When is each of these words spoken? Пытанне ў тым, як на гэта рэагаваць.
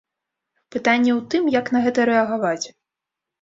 Пытанне 0.75 1.11
ў 1.17 1.19
тым, 1.33 1.51
як 1.59 1.69
на 1.77 1.83
гэта 1.89 2.07
рэагаваць. 2.11 2.65